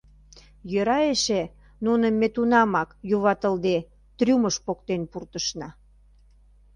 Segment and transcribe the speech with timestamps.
[0.71, 1.41] Йӧра эше,
[1.85, 3.77] нуным ме тунамак, юватылде,
[4.17, 5.69] трюмыш поктен пуртышна.